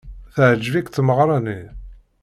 [0.33, 1.61] Teɛjeb-ik tmeɣra-nni?